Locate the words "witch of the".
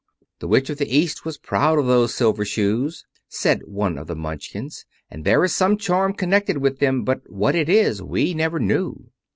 0.47-0.89